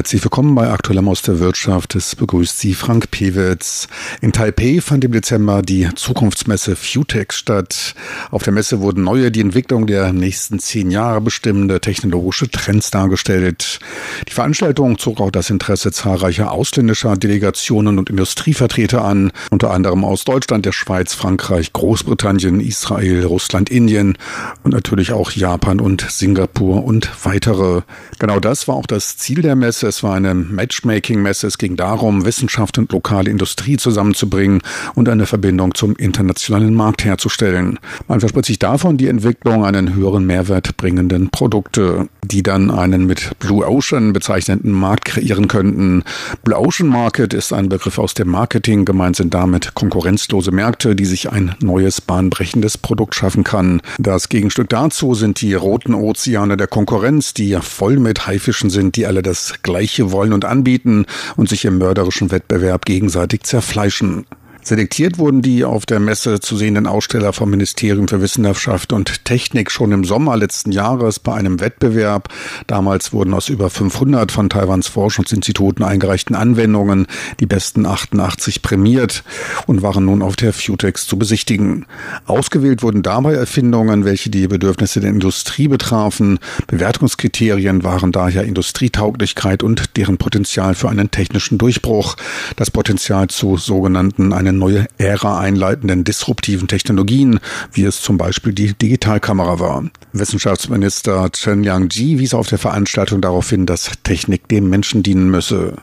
[0.00, 1.94] Herzlich willkommen bei Aktuellem aus der Wirtschaft.
[1.94, 3.86] Es begrüßt Sie Frank Pewitz.
[4.22, 7.94] In Taipei fand im Dezember die Zukunftsmesse Futex statt.
[8.30, 13.78] Auf der Messe wurden neue, die Entwicklung der nächsten zehn Jahre bestimmende technologische Trends dargestellt.
[14.26, 20.24] Die Veranstaltung zog auch das Interesse zahlreicher ausländischer Delegationen und Industrievertreter an, unter anderem aus
[20.24, 24.16] Deutschland, der Schweiz, Frankreich, Großbritannien, Israel, Russland, Indien
[24.62, 27.82] und natürlich auch Japan und Singapur und weitere.
[28.18, 29.89] Genau das war auch das Ziel der Messe.
[29.90, 31.48] Es war eine Matchmaking-Messe.
[31.48, 34.62] Es ging darum, Wissenschaft und lokale Industrie zusammenzubringen
[34.94, 37.80] und eine Verbindung zum internationalen Markt herzustellen.
[38.06, 43.36] Man verspricht sich davon die Entwicklung einen höheren Mehrwert bringenden Produkte, die dann einen mit
[43.40, 46.04] Blue Ocean bezeichneten Markt kreieren könnten.
[46.44, 48.84] Blue Ocean Market ist ein Begriff aus dem Marketing.
[48.84, 53.82] Gemeint sind damit konkurrenzlose Märkte, die sich ein neues bahnbrechendes Produkt schaffen kann.
[53.98, 59.06] Das Gegenstück dazu sind die roten Ozeane der Konkurrenz, die voll mit Haifischen sind, die
[59.06, 59.79] alle das Gleiche
[60.12, 64.26] wollen und anbieten und sich im mörderischen Wettbewerb gegenseitig zerfleischen.
[64.62, 69.70] Selektiert wurden die auf der Messe zu sehenden Aussteller vom Ministerium für Wissenschaft und Technik
[69.70, 72.28] schon im Sommer letzten Jahres bei einem Wettbewerb.
[72.66, 77.06] Damals wurden aus über 500 von Taiwans Forschungsinstituten eingereichten Anwendungen
[77.40, 79.24] die besten 88 prämiert
[79.66, 81.86] und waren nun auf der Futex zu besichtigen.
[82.26, 86.38] Ausgewählt wurden dabei Erfindungen, welche die Bedürfnisse der Industrie betrafen.
[86.66, 92.16] Bewertungskriterien waren daher Industrietauglichkeit und deren Potenzial für einen technischen Durchbruch,
[92.56, 97.40] das Potenzial zu sogenannten eine neue Ära einleitenden disruptiven Technologien,
[97.72, 99.84] wie es zum Beispiel die Digitalkamera war.
[100.12, 105.76] Wissenschaftsminister Chen Yang-ji wies auf der Veranstaltung darauf hin, dass Technik dem Menschen dienen müsse.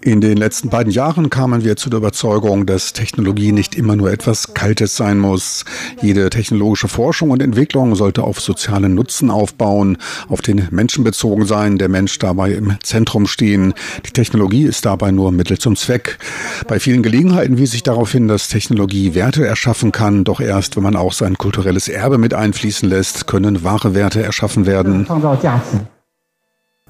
[0.00, 4.10] In den letzten beiden Jahren kamen wir zu der Überzeugung, dass Technologie nicht immer nur
[4.10, 5.66] etwas Kaltes sein muss.
[6.00, 9.98] Jede technologische Forschung und Entwicklung sollte auf sozialen Nutzen aufbauen,
[10.28, 13.74] auf den Menschen bezogen sein, der Mensch dabei im Zentrum stehen.
[14.06, 16.18] Die Technologie ist dabei nur Mittel zum Zweck.
[16.66, 20.82] Bei vielen Gelegenheiten wies sich darauf hin, dass Technologie Werte erschaffen kann, doch erst, wenn
[20.82, 25.06] man auch sein kulturelles Erbe mit einfließen lässt, können wahre Werte erschaffen werden.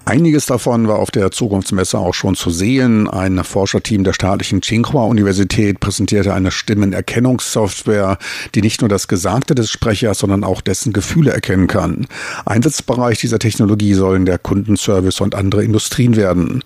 [0.06, 3.08] Einiges davon war auf der Zukunftsmesse auch schon zu sehen.
[3.08, 8.18] Ein Forscherteam der staatlichen Tsinghua-Universität präsentierte eine Stimmenerkennungssoftware,
[8.54, 12.06] die nicht nur das Gesagte des Sprechers, sondern auch dessen Gefühle erkennen kann.
[12.44, 16.62] Einsatzbereich dieser Technologie sollen der Kundenservice und andere Industrien werden.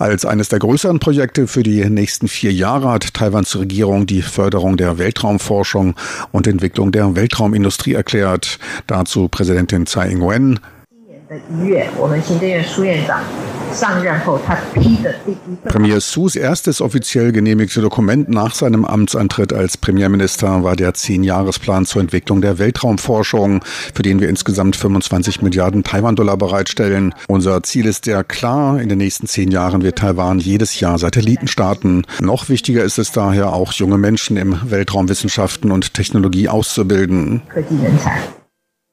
[0.00, 4.76] Als eines der größeren Projekte für die nächsten vier Jahre hat Taiwans Regierung die Förderung
[4.76, 5.94] der Weltraumforschung
[6.32, 8.58] und Entwicklung der Weltraumindustrie erklärt.
[8.88, 10.58] Dazu Präsidentin Tsai Ing-wen
[11.31, 13.21] 的一月，我们行政院苏院长
[13.73, 15.71] 上任后，他批的第一份。
[15.71, 22.41] Premier Sus erstes offiziell genehmigte Dokument nach seinem Amtsantritt als Premierminister war der Zehn-Jahresplan zur Entwicklung
[22.41, 27.13] der Weltraumforschung, für den wir insgesamt 25 Milliarden Taiwan-Dollar bereitstellen.
[27.29, 28.81] Unser Ziel ist sehr klar.
[28.81, 32.03] In den nächsten zehn Jahren wird Taiwan jedes Jahr Satelliten starten.
[32.19, 37.41] Noch wichtiger ist es daher, auch junge Menschen im Weltraumwissenschaften und Technologie auszubilden.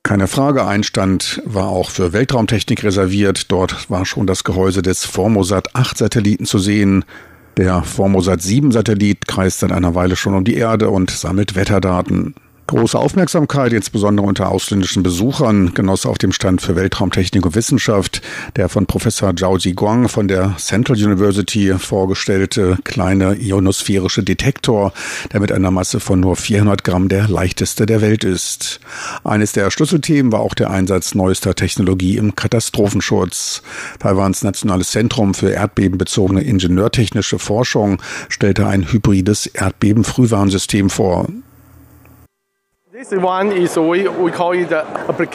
[0.10, 3.52] Keine Frage, Einstand war auch für Weltraumtechnik reserviert.
[3.52, 7.06] Dort war schon das Gehäuse des Formosat 8 Satelliten zu sehen.
[7.58, 12.34] Der Formosat 7 Satellit kreist seit einer Weile schon um die Erde und sammelt Wetterdaten.
[12.70, 18.22] Große Aufmerksamkeit, insbesondere unter ausländischen Besuchern, genoss auf dem Stand für Weltraumtechnik und Wissenschaft
[18.58, 24.94] der von Professor Zhao Ziguang von der Central University vorgestellte kleine ionosphärische Detektor,
[25.34, 28.80] der mit einer Masse von nur 400 Gramm der leichteste der Welt ist.
[29.24, 33.64] Eines der Schlüsselthemen war auch der Einsatz neuester Technologie im Katastrophenschutz.
[33.98, 41.30] Taiwans Nationales Zentrum für erdbebenbezogene ingenieurtechnische Forschung stellte ein hybrides Erdbebenfrühwarnsystem vor.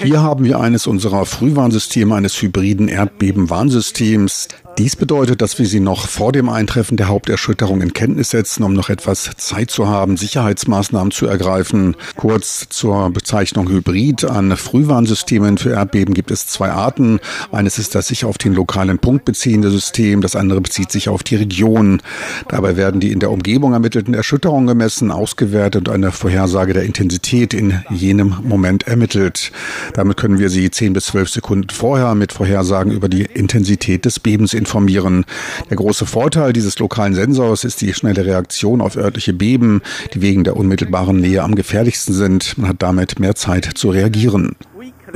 [0.02, 4.48] Hier haben wir eines unserer Frühwarnsysteme eines hybriden Erdbebenwarnsystems.
[4.76, 8.72] Dies bedeutet, dass wir sie noch vor dem Eintreffen der Haupterschütterung in Kenntnis setzen, um
[8.72, 11.94] noch etwas Zeit zu haben, Sicherheitsmaßnahmen zu ergreifen.
[12.16, 14.24] Kurz zur Bezeichnung Hybrid.
[14.24, 17.20] An Frühwarnsystemen für Erdbeben gibt es zwei Arten.
[17.52, 21.22] Eines ist das sich auf den lokalen Punkt beziehende System, das andere bezieht sich auf
[21.22, 22.02] die Region.
[22.48, 27.54] Dabei werden die in der Umgebung ermittelten Erschütterungen gemessen, ausgewertet und eine Vorhersage der Intensität
[27.54, 29.52] in jenem Moment ermittelt.
[29.92, 34.18] Damit können wir sie 10 bis 12 Sekunden vorher mit Vorhersagen über die Intensität des
[34.18, 35.26] Bebens informieren.
[35.68, 39.82] Der große Vorteil dieses lokalen Sensors ist die schnelle Reaktion auf örtliche Beben,
[40.14, 42.56] die wegen der unmittelbaren Nähe am gefährlichsten sind.
[42.56, 44.56] Man hat damit mehr Zeit zu reagieren.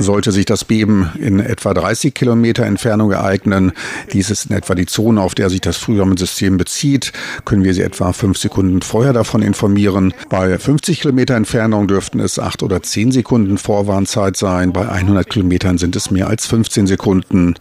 [0.01, 3.73] Sollte sich das Beben in etwa 30 Kilometer Entfernung ereignen,
[4.13, 7.11] dies ist in etwa die Zone, auf der sich das Frühwarnsystem bezieht,
[7.43, 10.13] können wir Sie etwa fünf Sekunden vorher davon informieren.
[10.29, 14.71] Bei 50 Kilometer Entfernung dürften es acht oder zehn Sekunden Vorwarnzeit sein.
[14.71, 17.55] Bei 100 Kilometern sind es mehr als 15 Sekunden.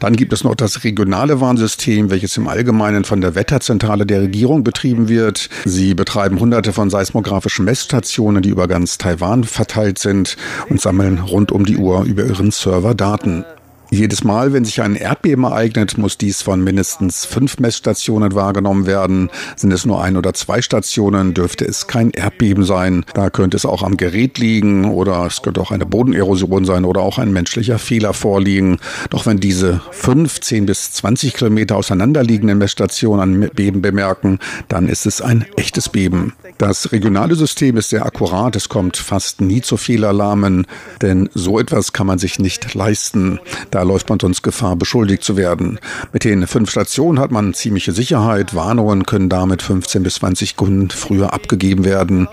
[0.00, 4.64] Dann gibt es noch das regionale Warnsystem, welches im Allgemeinen von der Wetterzentrale der Regierung
[4.64, 5.48] betrieben wird.
[5.64, 10.36] Sie betreiben hunderte von seismografischen Messstationen, die über ganz Taiwan verteilt sind
[10.68, 13.44] und sammeln rund um die Uhr über ihren Server Daten.
[13.90, 19.30] Jedes Mal, wenn sich ein Erdbeben ereignet, muss dies von mindestens fünf Messstationen wahrgenommen werden.
[19.54, 23.04] Sind es nur ein oder zwei Stationen, dürfte es kein Erdbeben sein.
[23.14, 27.00] Da könnte es auch am Gerät liegen oder es könnte auch eine Bodenerosion sein oder
[27.00, 28.78] auch ein menschlicher Fehler vorliegen.
[29.10, 35.06] Doch wenn diese fünf, zehn bis zwanzig Kilometer auseinanderliegenden Messstationen ein Beben bemerken, dann ist
[35.06, 36.34] es ein echtes Beben.
[36.58, 38.56] Das regionale System ist sehr akkurat.
[38.56, 40.66] Es kommt fast nie zu Fehlalarmen,
[41.02, 43.38] denn so etwas kann man sich nicht leisten.
[43.76, 45.78] Da läuft man sonst Gefahr, beschuldigt zu werden.
[46.10, 48.54] Mit den fünf Stationen hat man ziemliche Sicherheit.
[48.54, 52.26] Warnungen können damit 15 bis 20 Sekunden früher abgegeben werden.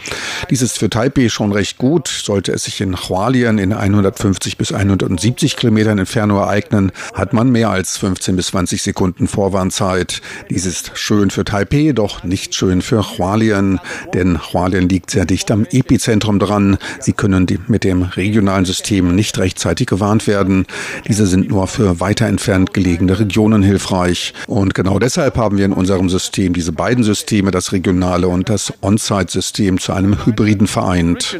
[0.49, 2.07] Dies ist für Taipei schon recht gut.
[2.07, 7.71] Sollte es sich in Hualien in 150 bis 170 Kilometern Entfernung ereignen, hat man mehr
[7.71, 10.21] als 15 bis 20 Sekunden Vorwarnzeit.
[10.49, 13.81] Dies ist schön für Taipei, doch nicht schön für Hualien,
[14.13, 16.77] denn Hualien liegt sehr dicht am Epizentrum dran.
[17.01, 20.65] Sie können mit dem regionalen System nicht rechtzeitig gewarnt werden.
[21.05, 24.33] Diese sind nur für weiter entfernt gelegene Regionen hilfreich.
[24.45, 28.71] Und genau deshalb haben wir in unserem System diese beiden Systeme, das regionale und das
[28.83, 31.39] On-Site-System, zu einem Hybriden vereint.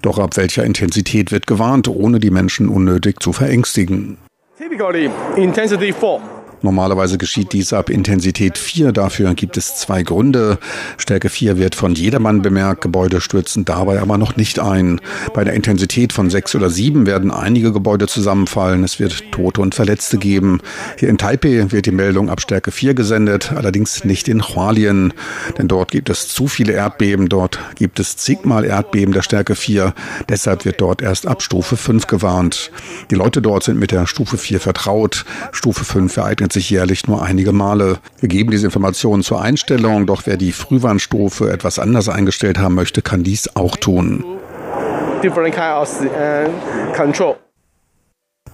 [0.00, 4.18] Doch ab welcher Intensität wird gewarnt, ohne die Menschen unnötig zu verängstigen?
[4.56, 6.37] Typically, intensity 4.
[6.62, 8.92] Normalerweise geschieht dies ab Intensität 4.
[8.92, 10.58] Dafür gibt es zwei Gründe.
[10.96, 15.00] Stärke 4 wird von jedermann bemerkt, Gebäude stürzen dabei aber noch nicht ein.
[15.34, 18.82] Bei der Intensität von 6 oder 7 werden einige Gebäude zusammenfallen.
[18.82, 20.60] Es wird Tote und Verletzte geben.
[20.98, 25.12] Hier in Taipei wird die Meldung ab Stärke 4 gesendet, allerdings nicht in Hualien,
[25.58, 27.28] denn dort gibt es zu viele Erdbeben.
[27.28, 29.94] Dort gibt es zigmal Erdbeben der Stärke 4.
[30.28, 32.70] Deshalb wird dort erst ab Stufe 5 gewarnt.
[33.10, 35.24] Die Leute dort sind mit der Stufe 4 vertraut.
[35.52, 37.98] Stufe 5 ereignet ereignet sich jährlich nur einige Male.
[38.20, 43.02] Wir geben diese Informationen zur Einstellung, doch wer die Frühwarnstufe etwas anders eingestellt haben möchte,
[43.02, 44.24] kann dies auch tun.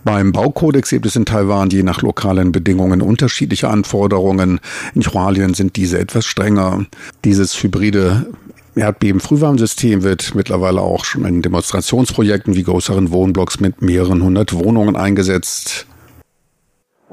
[0.05, 4.61] Beim Baukodex gibt es in Taiwan je nach lokalen Bedingungen unterschiedliche Anforderungen.
[4.95, 6.85] In Hualien sind diese etwas strenger.
[7.25, 8.27] Dieses hybride
[8.75, 15.87] Erdbeben-Frühwarnsystem wird mittlerweile auch schon in Demonstrationsprojekten wie größeren Wohnblocks mit mehreren hundert Wohnungen eingesetzt.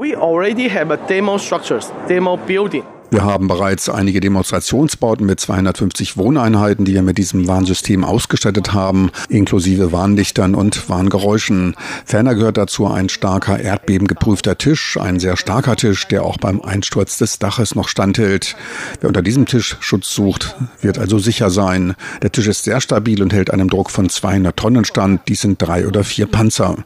[0.01, 2.87] We already have a demo structures, demo building.
[3.13, 9.11] Wir haben bereits einige Demonstrationsbauten mit 250 Wohneinheiten, die wir mit diesem Warnsystem ausgestattet haben,
[9.27, 11.75] inklusive Warnlichtern und Warngeräuschen.
[12.05, 17.17] Ferner gehört dazu ein starker erdbebengeprüfter Tisch, ein sehr starker Tisch, der auch beim Einsturz
[17.17, 18.55] des Daches noch standhält.
[19.01, 21.95] Wer unter diesem Tisch Schutz sucht, wird also sicher sein.
[22.21, 25.27] Der Tisch ist sehr stabil und hält einem Druck von 200 Tonnen stand.
[25.27, 26.77] Dies sind drei oder vier Panzer.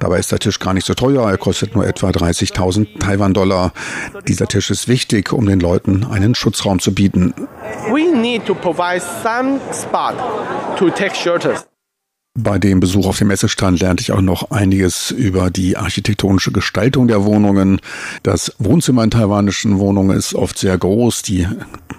[0.00, 1.30] Dabei ist der Tisch gar nicht so teuer.
[1.30, 3.72] Er kostet nur etwa 30.000 Taiwan-Dollar.
[4.28, 7.32] Dieser Tisch ist wichtig, um den Leuten einen Schutzraum zu bieten.
[7.90, 10.14] We need to provide some spot
[10.76, 11.64] to take shelters.
[12.38, 17.06] Bei dem Besuch auf dem Messestand lernte ich auch noch einiges über die architektonische Gestaltung
[17.06, 17.78] der Wohnungen.
[18.22, 21.46] Das Wohnzimmer in taiwanischen Wohnungen ist oft sehr groß, die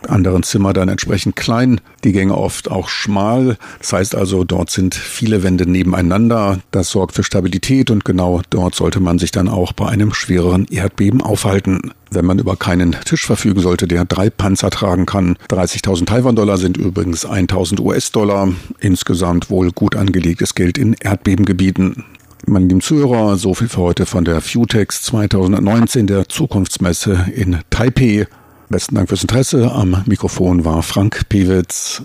[0.07, 3.57] anderen Zimmer dann entsprechend klein, die Gänge oft auch schmal.
[3.77, 6.61] Das heißt also, dort sind viele Wände nebeneinander.
[6.71, 10.65] Das sorgt für Stabilität und genau dort sollte man sich dann auch bei einem schwereren
[10.65, 15.38] Erdbeben aufhalten wenn man über keinen Tisch verfügen sollte, der drei Panzer tragen kann.
[15.50, 18.50] 30.000 Taiwan-Dollar sind übrigens 1.000 US-Dollar.
[18.79, 22.05] Insgesamt wohl gut angelegtes Geld in Erdbebengebieten.
[22.46, 28.27] Meine lieben Zuhörer, so viel für heute von der Futex 2019, der Zukunftsmesse in Taipei.
[28.70, 29.72] Besten Dank fürs Interesse.
[29.72, 32.03] Am Mikrofon war Frank Pewitz.